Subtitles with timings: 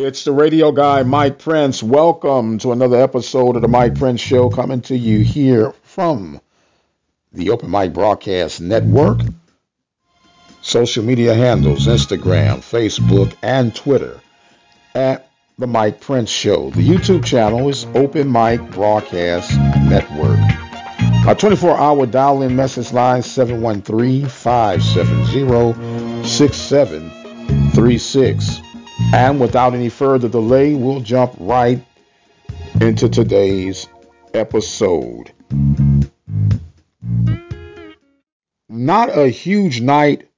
[0.00, 1.82] It's the radio guy, Mike Prince.
[1.82, 6.40] Welcome to another episode of the Mike Prince Show coming to you here from
[7.32, 9.18] the Open Mic Broadcast Network.
[10.62, 14.20] Social media handles Instagram, Facebook, and Twitter
[14.94, 15.28] at
[15.58, 16.70] The Mike Prince Show.
[16.70, 19.50] The YouTube channel is Open Mic Broadcast
[19.82, 20.38] Network.
[21.26, 28.67] Our 24 hour dial in message line 713 570 6736.
[29.00, 31.84] And without any further delay, we'll jump right
[32.80, 33.88] into today's
[34.34, 35.32] episode.
[38.68, 40.28] Not a huge night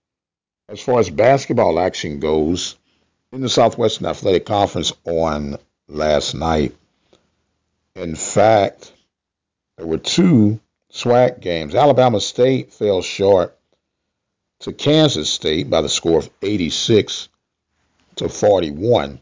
[0.69, 2.77] as far as basketball action goes
[3.33, 5.57] in the Southwestern Athletic Conference on
[5.89, 6.75] last night.
[7.97, 8.93] In fact,
[9.77, 10.61] there were two
[10.93, 11.75] SWAC games.
[11.75, 13.57] Alabama State fell short
[14.61, 17.30] to Kansas State by the score of 86
[18.17, 19.21] to 41.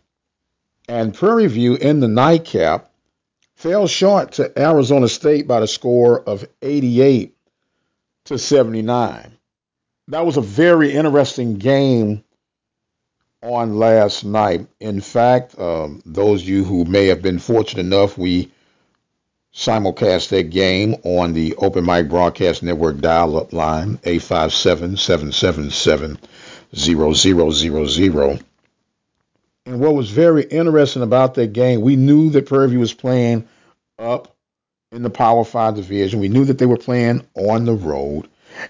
[0.89, 2.91] And Prairie View in the nightcap
[3.56, 7.34] fell short to Arizona State by the score of 88
[8.27, 9.33] to 79.
[10.08, 12.25] That was a very interesting game
[13.42, 14.67] on last night.
[14.80, 18.50] In fact, um, those of you who may have been fortunate enough, we
[19.55, 26.19] simulcast that game on the Open Mic Broadcast Network dial up line, 857 777
[26.75, 28.45] 0000.
[29.69, 33.47] And what was very interesting about that game, we knew that Prairie View was playing
[33.98, 34.34] up
[34.92, 36.20] in the Power Five division.
[36.20, 38.29] We knew that they were playing on the road.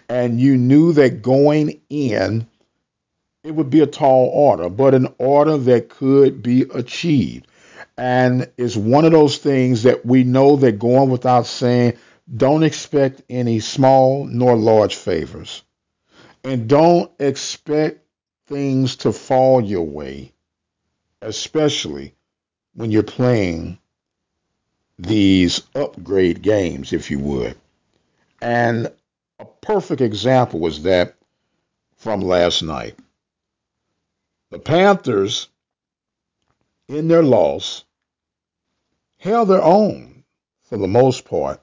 [0.09, 2.49] And you knew that going in,
[3.45, 7.47] it would be a tall order, but an order that could be achieved.
[7.97, 11.97] And it's one of those things that we know that going without saying,
[12.37, 15.63] don't expect any small nor large favors.
[16.43, 18.05] And don't expect
[18.49, 20.33] things to fall your way,
[21.23, 22.15] especially
[22.75, 23.79] when you're playing
[24.99, 27.57] these upgrade games, if you would.
[28.41, 28.93] And
[29.39, 31.15] a perfect example was that
[31.97, 32.97] from last night.
[34.51, 35.49] The Panthers,
[36.89, 37.85] in their loss,
[39.19, 40.25] held their own
[40.63, 41.61] for the most part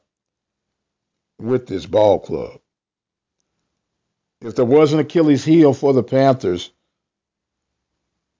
[1.39, 2.59] with this ball club.
[4.41, 6.71] If there was an Achilles heel for the Panthers,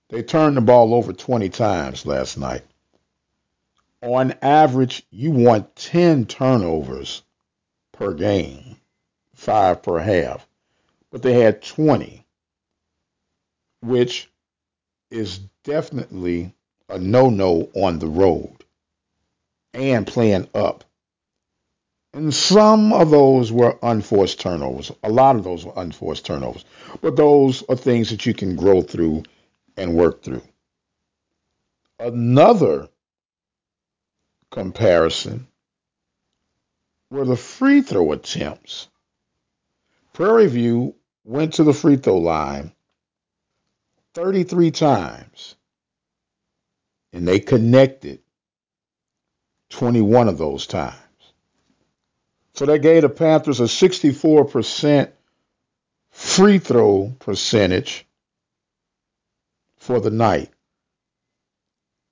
[0.08, 2.62] they turned the ball over 20 times last night.
[4.02, 7.22] On average, you want 10 turnovers
[7.92, 8.76] per game,
[9.34, 10.46] five per half.
[11.10, 12.24] But they had 20,
[13.80, 14.30] which
[15.10, 16.54] is definitely
[16.88, 18.64] a no no on the road
[19.74, 20.84] and playing up.
[22.12, 24.90] And some of those were unforced turnovers.
[25.02, 26.64] A lot of those were unforced turnovers.
[27.02, 29.24] But those are things that you can grow through
[29.76, 30.42] and work through.
[31.98, 32.88] Another
[34.50, 35.46] comparison
[37.10, 38.88] were the free throw attempts.
[40.12, 40.94] Prairie View
[41.24, 42.72] went to the free throw line
[44.14, 45.56] 33 times
[47.12, 48.20] and they connected
[49.70, 50.94] 21 of those times.
[52.54, 55.10] So that gave the Panthers a 64%
[56.10, 58.06] free throw percentage
[59.86, 60.50] for the night.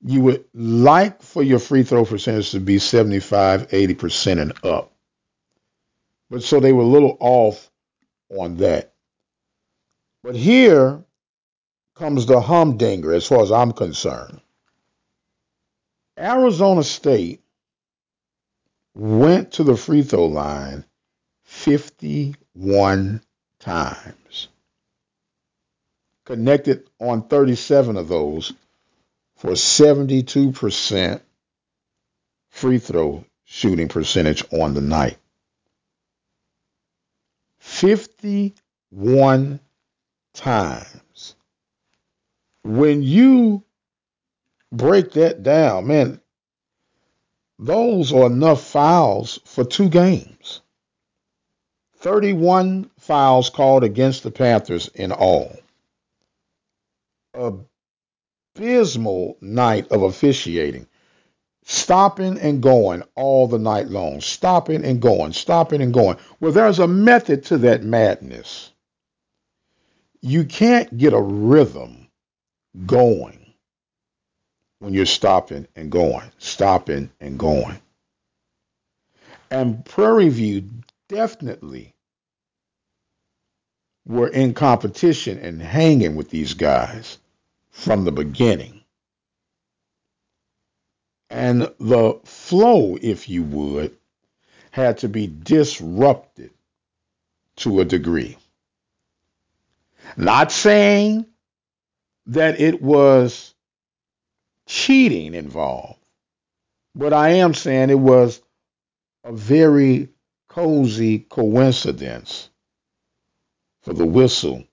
[0.06, 4.92] You would like for your free throw percentage to be 75, 80% and up.
[6.30, 7.70] But so they were a little off
[8.30, 8.92] on that.
[10.22, 11.04] But here
[11.96, 14.40] comes the humdinger as far as I'm concerned.
[16.18, 17.42] Arizona State
[18.94, 20.84] went to the free throw line
[21.44, 23.20] 51
[23.58, 24.48] times.
[26.24, 28.52] Connected on 37 of those
[29.36, 31.20] for 72%
[32.50, 35.18] free throw shooting percentage on the night.
[37.58, 39.60] 51
[40.32, 41.34] times.
[42.62, 43.64] When you
[44.72, 46.20] break that down, man,
[47.58, 50.60] those are enough fouls for two games.
[51.98, 55.56] 31 fouls called against the Panthers in all.
[57.34, 60.86] Abysmal night of officiating.
[61.66, 66.18] Stopping and going all the night long, stopping and going, stopping and going.
[66.38, 68.70] Well, there's a method to that madness.
[70.20, 72.08] You can't get a rhythm
[72.86, 73.54] going
[74.78, 77.80] when you're stopping and going, stopping and going.
[79.50, 80.68] And Prairie View
[81.08, 81.94] definitely
[84.06, 87.18] were in competition and hanging with these guys
[87.74, 88.80] from the beginning.
[91.28, 93.96] And the flow, if you would,
[94.70, 96.52] had to be disrupted
[97.56, 98.38] to a degree.
[100.16, 101.26] Not saying
[102.26, 103.54] that it was
[104.66, 105.98] cheating involved,
[106.94, 108.40] but I am saying it was
[109.24, 110.10] a very
[110.48, 112.48] cozy coincidence
[113.82, 114.64] for the whistle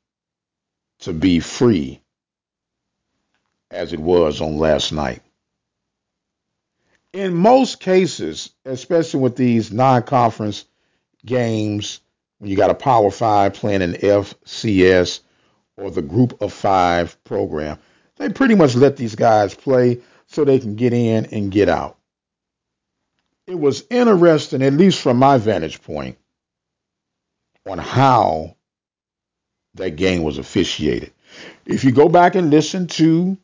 [1.00, 2.01] to be free
[3.72, 5.22] as it was on last night.
[7.14, 10.66] In most cases, especially with these non conference
[11.26, 12.00] games,
[12.38, 15.22] when you got a Power Five playing an FCS
[15.78, 17.80] or the Group of Five program,
[18.18, 21.98] they pretty much let these guys play so they can get in and get out.
[23.48, 26.18] It was interesting, at least from my vantage point,
[27.68, 28.56] on how
[29.74, 31.12] that game was officiated.
[31.66, 33.38] If you go back and listen to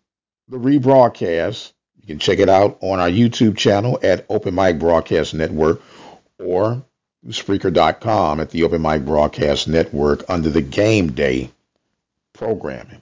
[0.48, 5.34] the rebroadcast, you can check it out on our YouTube channel at Open Mic Broadcast
[5.34, 5.82] Network
[6.40, 6.84] or
[7.28, 11.52] Spreaker.com at the Open Mic Broadcast Network under the Game Day
[12.34, 13.02] programming.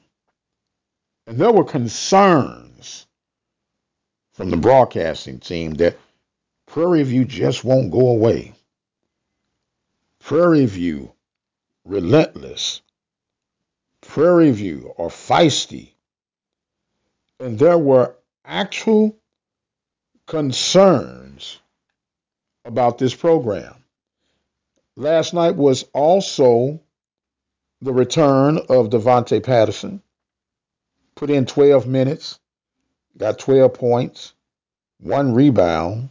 [1.28, 3.06] And there were concerns
[4.34, 5.98] from the broadcasting team that
[6.66, 8.54] Prairie View just won't go away.
[10.20, 11.12] Prairie View,
[11.84, 12.82] relentless.
[14.02, 15.95] Prairie View are feisty.
[17.40, 18.16] And there were
[18.46, 19.18] actual
[20.28, 21.60] concerns
[22.64, 23.76] about this program.
[24.96, 26.80] Last night was also
[27.82, 30.02] the return of Devontae Patterson.
[31.16, 32.40] Put in 12 minutes,
[33.18, 34.34] got 12 points,
[35.00, 36.10] one rebound,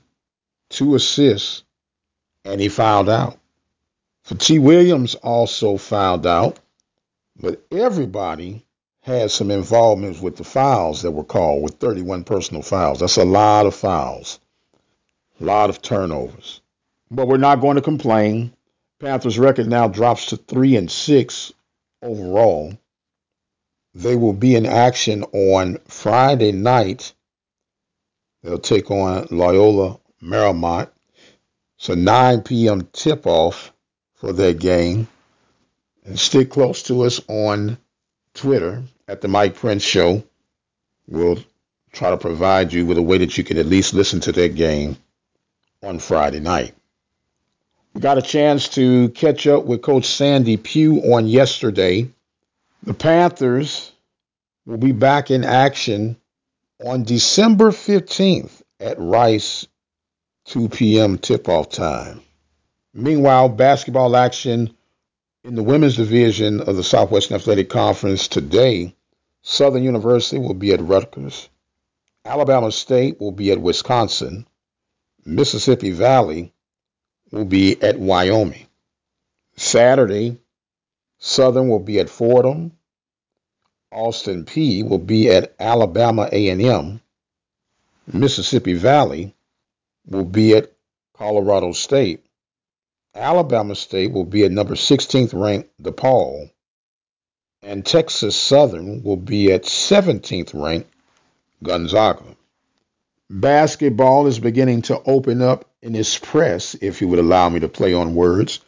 [0.69, 1.65] two assists,
[2.45, 3.39] and he fouled out.
[4.39, 4.59] T.
[4.59, 6.59] Williams also fouled out,
[7.37, 8.65] but everybody
[9.05, 13.01] had some involvement with the files that were called with 31 personal files.
[13.01, 14.41] That's a lot of files,
[15.43, 16.63] a lot of turnovers.
[17.11, 18.55] But we're not going to complain.
[18.99, 21.53] Panthers' record now drops to three and six
[22.01, 22.79] overall.
[23.95, 27.13] They will be in action on Friday night.
[28.43, 30.89] They'll take on Loyola Marymount.
[31.79, 32.89] It's a 9 p.m.
[32.93, 33.71] tip off
[34.15, 35.09] for that game.
[36.07, 37.77] And stick close to us on
[38.33, 40.23] Twitter at the Mike Prince Show.
[41.07, 41.39] We'll
[41.93, 44.55] try to provide you with a way that you can at least listen to that
[44.55, 44.97] game
[45.83, 46.75] on Friday night.
[47.93, 52.11] We got a chance to catch up with Coach Sandy Pugh on yesterday.
[52.83, 53.93] The Panthers
[54.67, 56.17] will be back in action
[56.85, 59.67] on December 15th at Rice,
[60.47, 61.19] 2 p.m.
[61.19, 62.21] tip off time.
[62.93, 64.75] Meanwhile, basketball action
[65.45, 68.97] in the women's division of the Southwestern Athletic Conference today,
[69.43, 71.51] Southern University will be at Rutgers.
[72.25, 74.47] Alabama State will be at Wisconsin.
[75.27, 76.55] Mississippi Valley
[77.31, 78.67] will be at Wyoming.
[79.57, 80.39] Saturday,
[81.19, 82.73] Southern will be at Fordham.
[83.93, 87.01] Austin Peay will be at Alabama A&M.
[88.11, 89.35] Mississippi Valley
[90.07, 90.73] will be at
[91.13, 92.25] Colorado State.
[93.15, 96.51] Alabama State will be at number 16th ranked DePaul,
[97.63, 100.91] and Texas Southern will be at 17th ranked
[101.63, 102.25] Gonzaga.
[103.31, 107.69] Basketball is beginning to open up in its press, if you would allow me to
[107.69, 108.61] play on words,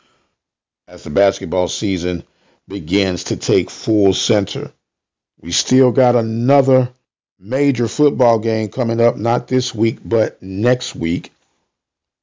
[0.86, 2.22] as the basketball season
[2.68, 4.70] begins to take full center.
[5.40, 6.88] We still got another
[7.38, 11.32] major football game coming up, not this week, but next week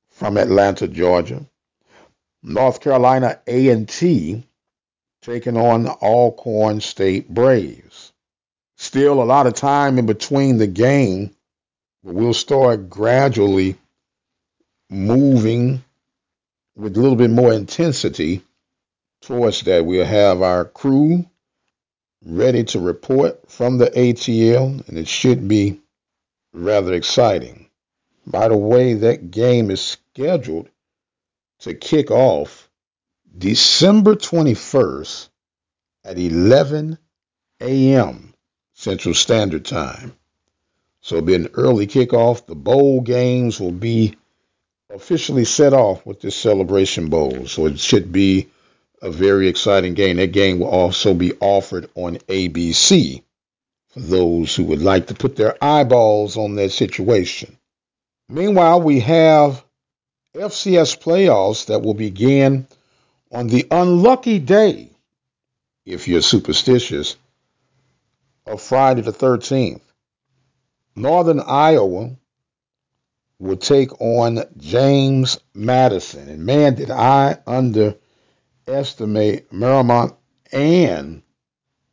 [0.10, 1.46] from Atlanta, Georgia.
[2.44, 4.44] North Carolina A&T
[5.22, 8.12] taking on the Alcorn State Braves.
[8.76, 11.34] Still a lot of time in between the game,
[12.04, 13.78] but we'll start gradually
[14.90, 15.84] moving
[16.76, 18.44] with a little bit more intensity
[19.22, 19.86] towards that.
[19.86, 21.26] We'll have our crew
[22.26, 25.80] ready to report from the ATL, and it should be
[26.52, 27.70] rather exciting.
[28.28, 30.70] By the way, that game is scheduled
[31.64, 32.70] to kick off
[33.38, 35.30] December 21st
[36.04, 36.98] at 11
[37.62, 38.34] a.m.
[38.74, 40.14] Central Standard Time.
[41.02, 42.46] So it'll be an early kickoff.
[42.46, 44.16] The bowl games will be
[44.90, 47.48] officially set off with this Celebration Bowl.
[47.48, 48.50] So it should be
[49.02, 50.18] a very exciting game.
[50.18, 53.24] That game will also be offered on ABC
[53.90, 57.58] for those who would like to put their eyeballs on that situation.
[58.30, 59.64] Meanwhile, we have
[60.36, 62.68] FCS playoffs that will begin
[63.32, 64.90] on the unlucky day,
[65.86, 67.16] if you're superstitious,
[68.46, 69.82] of Friday the 13th.
[70.96, 72.16] Northern Iowa
[73.40, 76.30] will take on James Madison.
[76.30, 80.16] And man, did I underestimate Marymount
[80.52, 81.22] and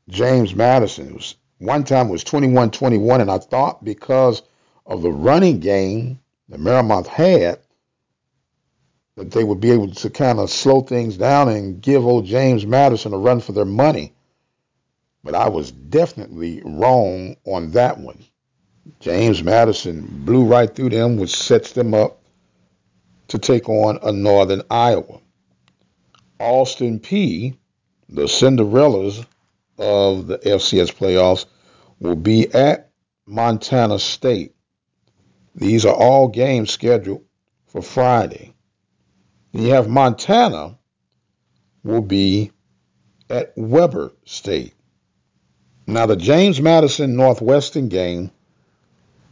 [0.09, 1.15] James Madison.
[1.15, 4.43] Was one time it was 21-21, and I thought because
[4.87, 7.61] of the running game that Marymount had,
[9.21, 12.65] that they would be able to kind of slow things down and give old James
[12.65, 14.15] Madison a run for their money.
[15.23, 18.25] But I was definitely wrong on that one.
[18.99, 22.23] James Madison blew right through them, which sets them up
[23.29, 25.21] to take on a Northern Iowa.
[26.39, 27.59] Austin Peay,
[28.09, 29.27] the Cinderellas
[29.79, 31.45] of the FCS playoffs,
[31.99, 32.89] will be at
[33.27, 34.55] Montana State.
[35.55, 37.23] These are all games scheduled
[37.67, 38.50] for Friday.
[39.52, 40.78] Then you have Montana
[41.83, 42.52] will be
[43.28, 44.75] at Weber State.
[45.87, 48.30] Now the James Madison Northwestern game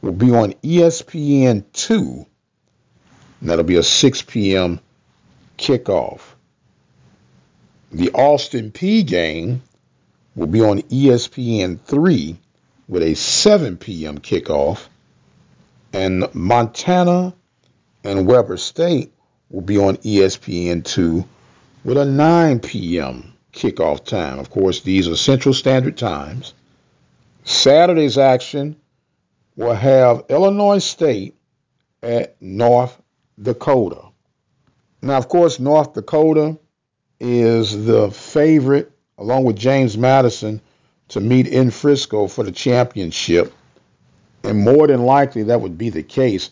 [0.01, 2.27] will be on ESPN two.
[3.43, 4.81] That'll be a 6 p.m.
[5.57, 6.21] kickoff.
[7.93, 9.63] The Austin Peay game
[10.35, 12.39] will be on ESPN three
[12.89, 14.19] with a 7 p.m.
[14.19, 14.89] kickoff.
[15.93, 17.35] And Montana
[18.05, 19.13] and Weber State
[19.51, 21.27] will be on ESPN2
[21.85, 23.33] with a 9 p.m.
[23.53, 24.39] kickoff time.
[24.39, 26.55] Of course, these are Central Standard Times.
[27.45, 28.77] Saturday's action
[29.57, 31.35] will have Illinois State
[32.03, 33.01] at North
[33.41, 34.03] Dakota.
[35.01, 36.59] Now, of course, North Dakota
[37.21, 40.61] is the favorite, along with James Madison,
[41.09, 43.53] to meet in Frisco for the championship.
[44.45, 46.51] And more than likely, that would be the case.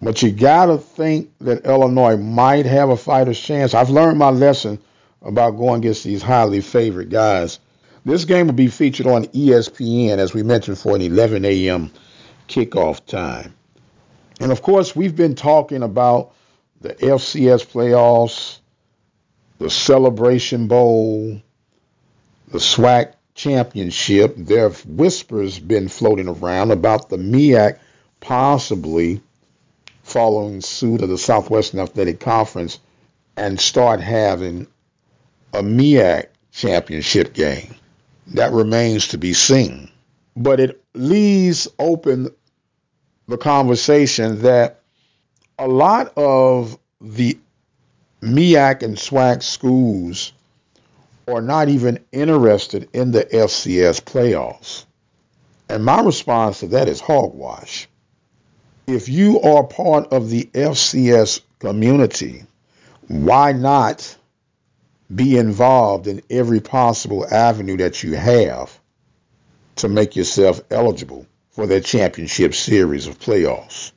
[0.00, 3.74] But you got to think that Illinois might have a fighter's chance.
[3.74, 4.78] I've learned my lesson
[5.22, 7.58] about going against these highly favored guys.
[8.04, 11.90] This game will be featured on ESPN, as we mentioned, for an 11 a.m.
[12.48, 13.54] kickoff time.
[14.40, 16.32] And of course, we've been talking about
[16.80, 18.58] the FCS playoffs,
[19.58, 21.42] the Celebration Bowl,
[22.46, 24.34] the SWAC championship.
[24.36, 27.78] There have whispers been floating around about the MEAC
[28.20, 29.20] possibly
[30.08, 32.78] following suit of the Southwestern Athletic Conference
[33.36, 34.66] and start having
[35.52, 37.74] a MEAC championship game.
[38.28, 39.90] That remains to be seen.
[40.36, 42.28] But it leaves open
[43.26, 44.80] the conversation that
[45.58, 47.38] a lot of the
[48.22, 50.32] MEAC and SWAC schools
[51.26, 54.84] are not even interested in the FCS playoffs.
[55.68, 57.88] And my response to that is hogwash
[58.88, 62.42] if you are part of the FCS community,
[63.06, 64.16] why not
[65.14, 68.80] be involved in every possible avenue that you have
[69.76, 73.92] to make yourself eligible for that championship series of playoffs?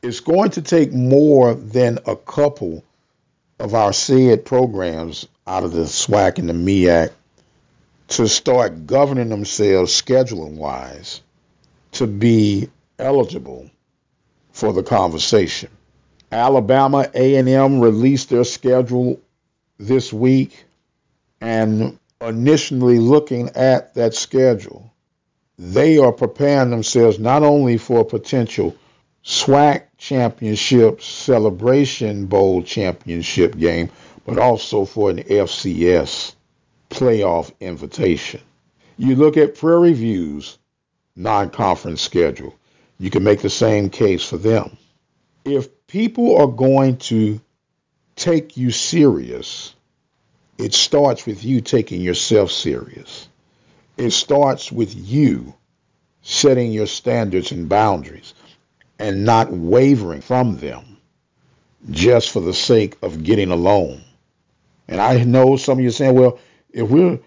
[0.00, 2.84] It's going to take more than a couple
[3.58, 7.10] of our said programs out of the SWAC and the MEAC
[8.08, 11.20] to start governing themselves scheduling wise
[11.92, 13.70] to be eligible
[14.54, 15.68] for the conversation.
[16.30, 19.20] Alabama A&M released their schedule
[19.78, 20.64] this week
[21.40, 24.92] and initially looking at that schedule,
[25.58, 28.74] they are preparing themselves not only for a potential
[29.24, 33.90] SWAC championship celebration bowl championship game,
[34.24, 36.36] but also for an FCS
[36.90, 38.40] playoff invitation.
[38.98, 40.58] You look at Prairie View's
[41.16, 42.54] non-conference schedule
[42.98, 44.76] you can make the same case for them.
[45.44, 47.40] If people are going to
[48.16, 49.74] take you serious,
[50.58, 53.28] it starts with you taking yourself serious.
[53.96, 55.54] It starts with you
[56.22, 58.34] setting your standards and boundaries
[58.98, 60.96] and not wavering from them
[61.90, 64.00] just for the sake of getting along.
[64.88, 66.38] And I know some of you saying, well,
[66.70, 67.18] if we're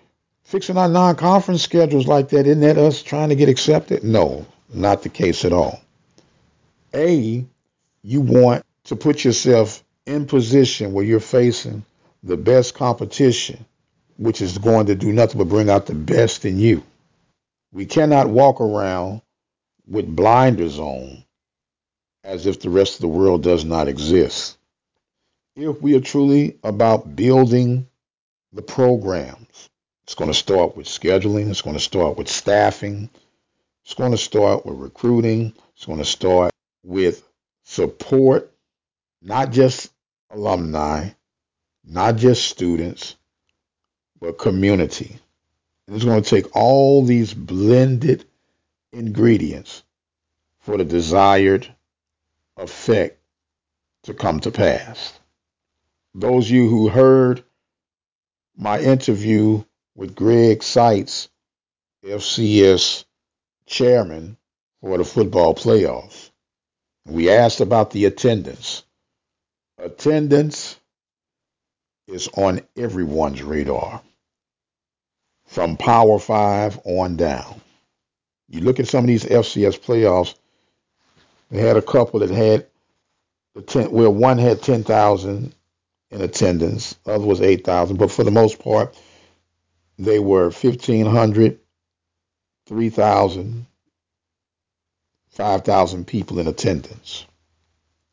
[0.43, 4.03] fixing our non conference schedules like that, isn't that us trying to get accepted?
[4.03, 5.81] No, not the case at all.
[6.93, 7.45] A,
[8.03, 11.83] you want to put yourself in position where you're facing
[12.23, 13.65] the best competition,
[14.17, 16.83] which is going to do nothing but bring out the best in you.
[17.71, 19.21] We cannot walk around
[19.87, 21.23] with blinders on
[22.23, 24.57] as if the rest of the world does not exist.
[25.55, 27.87] If we are truly about building
[28.53, 29.69] the programs,
[30.03, 33.09] it's going to start with scheduling, it's going to start with staffing,
[33.87, 36.51] it's going to start with recruiting, it's going to start
[36.83, 37.25] with
[37.63, 38.51] support,
[39.21, 39.93] not just
[40.29, 41.07] alumni,
[41.85, 43.15] not just students,
[44.19, 45.17] but community.
[45.87, 48.25] And it's going to take all these blended
[48.91, 49.83] ingredients
[50.59, 51.65] for the desired
[52.57, 53.21] effect
[54.03, 55.17] to come to pass.
[56.13, 57.41] Those of you who heard
[58.57, 59.63] my interview
[59.95, 61.29] with Greg Seitz,
[62.03, 63.05] FCS
[63.67, 64.37] chairman
[64.81, 66.31] for the football playoffs,
[67.05, 68.83] we asked about the attendance.
[69.77, 70.79] Attendance
[72.07, 74.01] is on everyone's radar,
[75.45, 77.61] from Power Five on down.
[78.49, 80.33] You look at some of these FCS playoffs,
[81.51, 82.67] they had a couple that had
[83.55, 85.53] the ten, well, one had 10,000
[86.11, 88.97] in attendance, other was 8,000, but for the most part,
[89.97, 91.59] they were 1,500,
[92.67, 93.65] 3,000,
[95.29, 97.25] 5,000 people in attendance.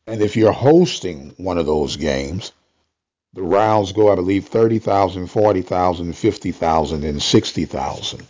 [0.07, 2.51] And if you're hosting one of those games,
[3.33, 8.27] the rounds go, I believe, 30,000, 40,000, 50,000, and 60,000.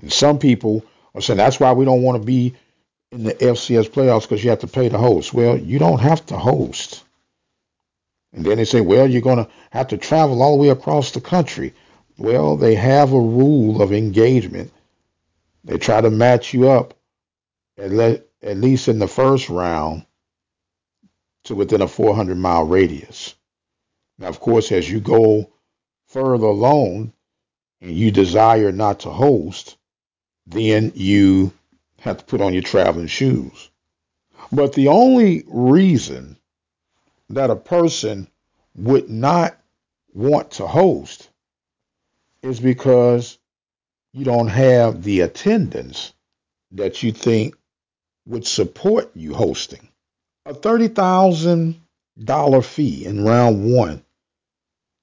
[0.00, 0.84] And some people
[1.14, 2.54] are saying that's why we don't want to be
[3.10, 5.34] in the FCS playoffs because you have to pay to host.
[5.34, 7.02] Well, you don't have to host.
[8.32, 11.12] And then they say, well, you're going to have to travel all the way across
[11.12, 11.74] the country.
[12.18, 14.70] Well, they have a rule of engagement.
[15.64, 16.94] They try to match you up
[17.76, 20.06] at, le- at least in the first round
[21.44, 23.34] to within a 400 mile radius.
[24.18, 25.52] Now, of course, as you go
[26.06, 27.12] further along
[27.80, 29.76] and you desire not to host,
[30.46, 31.52] then you
[32.00, 33.70] have to put on your traveling shoes.
[34.50, 36.36] But the only reason
[37.30, 38.28] that a person
[38.74, 39.58] would not
[40.14, 41.28] want to host
[42.42, 43.37] is because
[44.18, 46.12] you don't have the attendance
[46.72, 47.54] that you think
[48.26, 49.86] would support you hosting.
[50.44, 54.04] A $30,000 fee in round one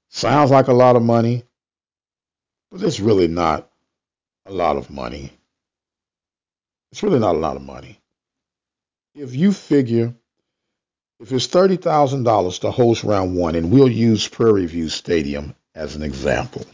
[0.09, 1.45] sounds like a lot of money,
[2.69, 3.71] but it's really not
[4.45, 5.31] a lot of money.
[6.91, 8.01] It's really not a lot of money.
[9.13, 10.13] If you figure
[11.21, 16.03] if it's $30,000 to host round one, and we'll use Prairie View Stadium as an
[16.03, 16.65] example,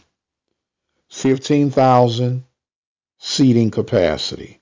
[1.12, 2.42] 15,000
[3.18, 4.58] seating capacity.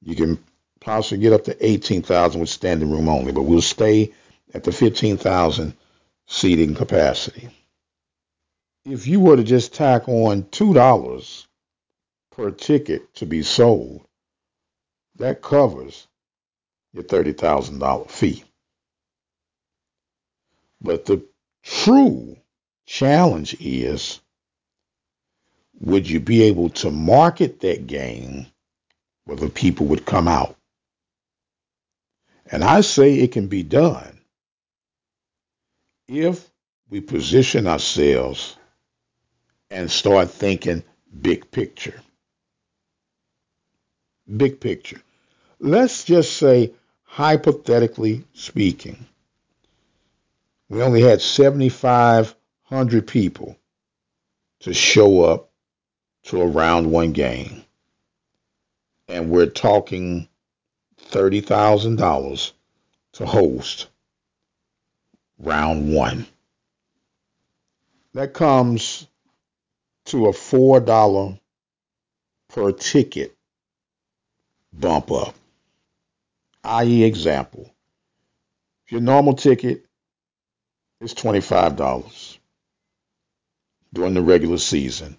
[0.00, 0.38] You can
[0.80, 4.12] possibly get up to 18,000 with standing room only, but we'll stay
[4.54, 5.74] at the 15,000
[6.28, 7.50] seating capacity.
[8.84, 11.46] If you were to just tack on $2
[12.30, 14.06] per ticket to be sold,
[15.16, 16.06] that covers
[16.92, 18.44] your $30,000 fee.
[20.80, 21.26] But the
[21.64, 22.36] true
[22.86, 24.20] challenge is
[25.80, 28.46] would you be able to market that game
[29.24, 30.56] where the people would come out?
[32.50, 34.20] And I say it can be done
[36.08, 36.48] if
[36.88, 38.56] we position ourselves
[39.70, 40.84] and start thinking
[41.20, 42.00] big picture.
[44.36, 45.00] Big picture.
[45.58, 49.06] Let's just say, hypothetically speaking,
[50.68, 53.56] we only had 7,500 people
[54.60, 55.50] to show up
[56.26, 57.64] to a round one game.
[59.08, 60.28] And we're talking
[61.10, 62.52] $30,000
[63.12, 63.86] to host
[65.38, 66.26] round one.
[68.14, 69.06] That comes
[70.06, 71.38] to a $4
[72.48, 73.36] per ticket
[74.72, 75.34] bump up.
[76.64, 77.72] I.e., example,
[78.84, 79.84] if your normal ticket
[81.00, 82.38] is $25
[83.92, 85.16] during the regular season,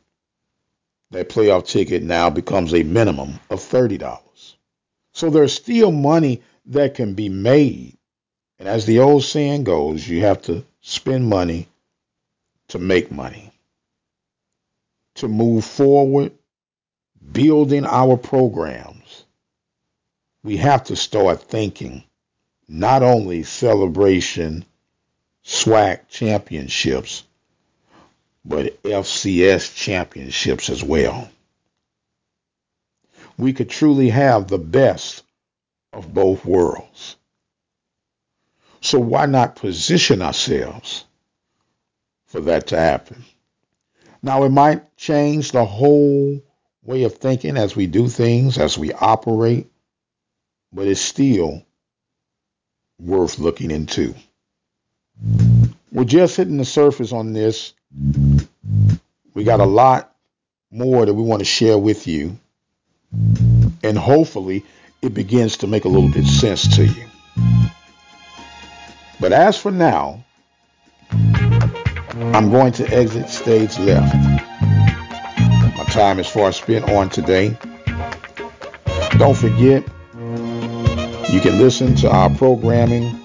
[1.11, 4.19] that playoff ticket now becomes a minimum of $30.
[5.13, 7.97] So there's still money that can be made.
[8.59, 11.67] And as the old saying goes, you have to spend money
[12.69, 13.51] to make money.
[15.15, 16.33] To move forward,
[17.31, 19.23] building our programs,
[20.43, 22.03] we have to start thinking
[22.67, 24.65] not only celebration
[25.43, 27.23] SWAC championships,
[28.47, 31.29] but FCS championships as well.
[33.37, 35.23] We could truly have the best
[35.91, 37.17] of both worlds.
[38.79, 41.03] So why not position ourselves
[42.27, 43.25] for that to happen?
[44.23, 46.41] Now, it might change the whole
[46.83, 49.69] way of thinking as we do things, as we operate,
[50.71, 51.63] but it's still
[52.99, 54.15] worth looking into.
[55.91, 57.73] We're just hitting the surface on this.
[59.37, 59.73] We got a mm-hmm.
[59.75, 60.15] lot
[60.71, 62.39] more that we want to share with you.
[63.83, 64.65] And hopefully
[65.03, 67.05] it begins to make a little bit sense to you.
[69.19, 70.25] But as for now,
[71.11, 74.15] I'm going to exit stage left.
[75.77, 77.55] My time is far spent on today.
[79.19, 79.83] Don't forget,
[81.31, 83.23] you can listen to our programming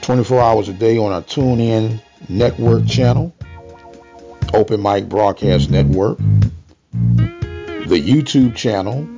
[0.00, 3.32] 24 hours a day on our TuneIn network channel,
[4.52, 6.18] Open Mic Broadcast Network.
[6.18, 9.08] The YouTube channel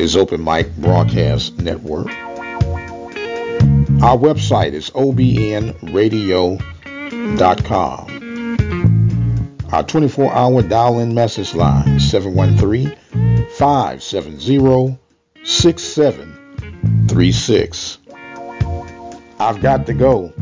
[0.00, 2.06] is Open Mic Broadcast Network.
[4.02, 6.58] Our website is obnradio.com.
[9.72, 12.96] Our 24 hour dial in message line 713
[13.56, 14.98] 570
[15.44, 17.98] 6736.
[19.38, 20.32] I've got to go.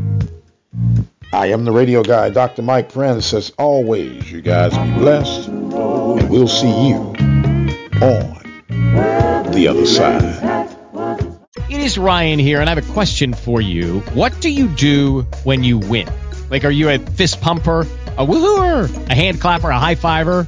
[1.31, 2.63] I am the radio guy, Dr.
[2.63, 3.33] Mike Prince.
[3.33, 6.97] As always, you guys be blessed, and we'll see you
[8.01, 10.67] on the other side.
[11.69, 13.99] It is Ryan here, and I have a question for you.
[14.15, 16.09] What do you do when you win?
[16.49, 17.81] Like, are you a fist pumper?
[18.17, 20.47] A woohooer, a hand clapper, a high fiver.